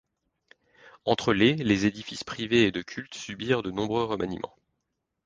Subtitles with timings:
[1.05, 4.55] Entre les les édifices privés et de culte subirent de nombreux remaniements.